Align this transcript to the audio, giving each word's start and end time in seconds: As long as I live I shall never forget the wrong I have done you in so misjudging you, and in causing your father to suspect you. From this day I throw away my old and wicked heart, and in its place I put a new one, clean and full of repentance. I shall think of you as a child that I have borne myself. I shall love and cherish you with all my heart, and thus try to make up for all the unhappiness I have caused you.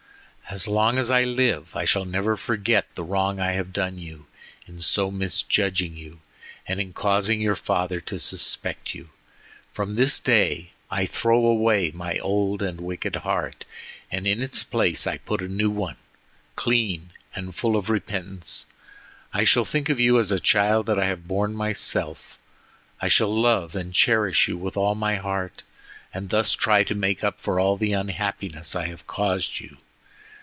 As 0.49 0.67
long 0.67 0.97
as 0.97 1.09
I 1.09 1.23
live 1.23 1.77
I 1.77 1.85
shall 1.85 2.03
never 2.03 2.35
forget 2.35 2.93
the 2.95 3.05
wrong 3.05 3.39
I 3.39 3.53
have 3.53 3.71
done 3.71 3.97
you 3.97 4.25
in 4.67 4.81
so 4.81 5.09
misjudging 5.09 5.95
you, 5.95 6.19
and 6.67 6.77
in 6.81 6.91
causing 6.91 7.39
your 7.39 7.55
father 7.55 8.01
to 8.01 8.19
suspect 8.19 8.93
you. 8.93 9.11
From 9.71 9.95
this 9.95 10.19
day 10.19 10.71
I 10.89 11.05
throw 11.05 11.45
away 11.45 11.91
my 11.91 12.17
old 12.19 12.61
and 12.61 12.81
wicked 12.81 13.15
heart, 13.15 13.63
and 14.11 14.27
in 14.27 14.41
its 14.43 14.65
place 14.65 15.07
I 15.07 15.19
put 15.19 15.41
a 15.41 15.47
new 15.47 15.69
one, 15.69 15.95
clean 16.57 17.11
and 17.33 17.55
full 17.55 17.77
of 17.77 17.89
repentance. 17.89 18.65
I 19.33 19.45
shall 19.45 19.63
think 19.63 19.87
of 19.87 20.01
you 20.01 20.19
as 20.19 20.33
a 20.33 20.39
child 20.41 20.85
that 20.87 20.99
I 20.99 21.05
have 21.05 21.29
borne 21.29 21.55
myself. 21.55 22.37
I 23.01 23.07
shall 23.07 23.33
love 23.33 23.73
and 23.73 23.93
cherish 23.93 24.49
you 24.49 24.57
with 24.57 24.75
all 24.75 24.95
my 24.95 25.15
heart, 25.15 25.63
and 26.13 26.29
thus 26.29 26.51
try 26.51 26.83
to 26.83 26.93
make 26.93 27.23
up 27.23 27.39
for 27.39 27.57
all 27.57 27.77
the 27.77 27.93
unhappiness 27.93 28.75
I 28.75 28.87
have 28.87 29.07
caused 29.07 29.61
you. 29.61 29.77